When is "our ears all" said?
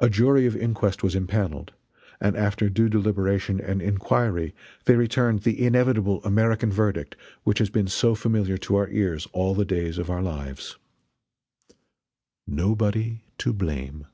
8.76-9.54